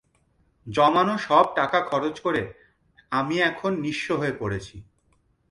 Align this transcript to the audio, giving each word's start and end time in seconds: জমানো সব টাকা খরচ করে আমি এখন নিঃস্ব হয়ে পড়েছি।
জমানো 0.67 1.15
সব 1.17 1.45
টাকা 1.55 1.79
খরচ 1.81 2.15
করে 2.19 2.41
আমি 3.11 3.35
এখন 3.41 3.71
নিঃস্ব 3.81 4.07
হয়ে 4.15 4.35
পড়েছি। 4.39 4.75